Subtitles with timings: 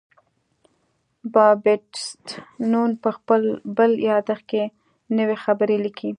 [1.33, 2.25] بابټیست
[2.71, 3.41] نون په خپل
[3.77, 4.63] بل یادښت کې
[5.17, 6.09] نوی خبر لیکي.